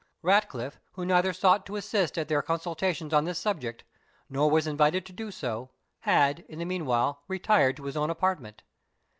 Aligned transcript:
Ratcliffe, 0.23 0.79
who 0.93 1.05
neither 1.05 1.31
sought 1.31 1.63
to 1.67 1.75
assist 1.75 2.17
at 2.17 2.27
their 2.27 2.41
consultations 2.41 3.13
on 3.13 3.25
this 3.25 3.37
subject, 3.37 3.83
nor 4.31 4.49
was 4.49 4.65
invited 4.65 5.05
to 5.05 5.13
do 5.13 5.29
so, 5.29 5.69
had, 5.99 6.39
in 6.49 6.57
the 6.57 6.65
meanwhile, 6.65 7.21
retired 7.27 7.77
to 7.77 7.83
his 7.83 7.95
own 7.95 8.09
apartment. 8.09 8.63